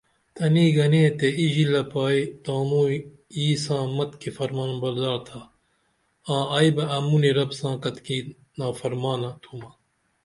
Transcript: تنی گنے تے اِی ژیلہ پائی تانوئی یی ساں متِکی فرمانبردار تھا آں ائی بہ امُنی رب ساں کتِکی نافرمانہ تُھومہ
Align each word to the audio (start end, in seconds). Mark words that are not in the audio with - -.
تنی 0.35 0.65
گنے 0.75 1.03
تے 1.17 1.27
اِی 1.39 1.45
ژیلہ 1.53 1.83
پائی 1.91 2.19
تانوئی 2.43 2.97
یی 3.41 3.47
ساں 3.63 3.85
متِکی 3.95 4.29
فرمانبردار 4.37 5.17
تھا 5.27 5.41
آں 6.33 6.45
ائی 6.57 6.69
بہ 6.75 6.83
امُنی 6.97 7.31
رب 7.37 7.51
ساں 7.59 7.75
کتِکی 7.83 8.17
نافرمانہ 8.57 9.29
تُھومہ 9.41 9.69